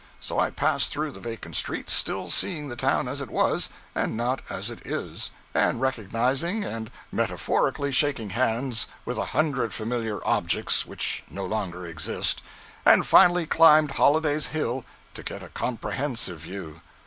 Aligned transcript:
So 0.19 0.39
I 0.39 0.49
passed 0.49 0.89
through 0.91 1.11
the 1.11 1.19
vacant 1.19 1.55
streets, 1.55 1.93
still 1.93 2.31
seeing 2.31 2.69
the 2.69 2.75
town 2.75 3.07
as 3.07 3.21
it 3.21 3.29
was, 3.29 3.69
and 3.93 4.17
not 4.17 4.41
as 4.49 4.71
it 4.71 4.83
is, 4.83 5.29
and 5.53 5.79
recognizing 5.79 6.63
and 6.63 6.89
metaphorically 7.11 7.91
shaking 7.91 8.31
hands 8.31 8.87
with 9.05 9.19
a 9.19 9.25
hundred 9.37 9.75
familiar 9.75 10.19
objects 10.27 10.87
which 10.87 11.23
no 11.29 11.45
longer 11.45 11.85
exist; 11.85 12.41
and 12.83 13.05
finally 13.05 13.45
climbed 13.45 13.91
Holiday's 13.91 14.47
Hill 14.47 14.85
to 15.13 15.21
get 15.21 15.43
a 15.43 15.49
comprehensive 15.49 16.39
view. 16.39 16.81